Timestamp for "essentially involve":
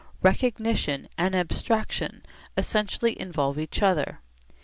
2.57-3.59